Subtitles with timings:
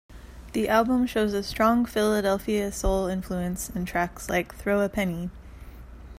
[0.53, 5.29] The album shows a strong Philadelphia soul influence in tracks like "Throw a Penny".